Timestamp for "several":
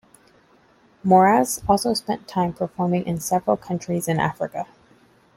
3.19-3.55